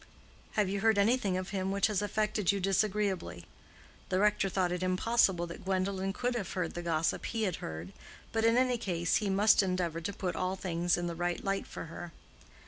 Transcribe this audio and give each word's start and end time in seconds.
"Have 0.53 0.67
you 0.67 0.79
heard 0.79 0.97
anything 0.97 1.37
of 1.37 1.49
him 1.49 1.69
which 1.71 1.85
has 1.85 2.01
affected 2.01 2.51
you 2.51 2.59
disagreeably?" 2.59 3.45
The 4.09 4.17
rector 4.19 4.49
thought 4.49 4.71
it 4.71 4.81
impossible 4.81 5.45
that 5.45 5.63
Gwendolen 5.63 6.11
could 6.11 6.33
have 6.33 6.53
heard 6.53 6.73
the 6.73 6.81
gossip 6.81 7.23
he 7.27 7.43
had 7.43 7.57
heard, 7.57 7.93
but 8.31 8.43
in 8.43 8.57
any 8.57 8.79
case 8.79 9.17
he 9.17 9.29
must 9.29 9.61
endeavor 9.61 10.01
to 10.01 10.11
put 10.11 10.35
all 10.35 10.55
things 10.55 10.97
in 10.97 11.05
the 11.05 11.13
right 11.13 11.43
light 11.43 11.67
for 11.67 11.83
her. 11.85 12.13